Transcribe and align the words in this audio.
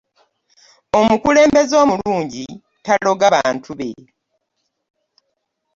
omukulembeze 0.99 1.75
omulungi 1.83 2.45
taloga 2.85 3.27
bantu 3.35 3.69
bbe 3.75 3.89